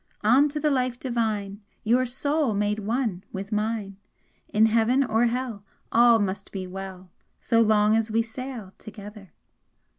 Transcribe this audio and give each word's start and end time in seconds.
On 0.23 0.49
to 0.49 0.59
the 0.59 0.71
life 0.71 0.97
divine, 0.99 1.61
Your 1.83 2.07
soul 2.07 2.55
made 2.55 2.79
one 2.79 3.23
with 3.31 3.51
mine! 3.51 3.97
In 4.49 4.65
Heaven 4.65 5.03
or 5.03 5.27
Hell 5.27 5.63
All 5.91 6.17
must 6.17 6.51
be 6.51 6.65
well, 6.65 7.11
So 7.39 7.61
long 7.61 7.95
as 7.95 8.09
we 8.09 8.23
sail 8.23 8.73
together! 8.79 9.31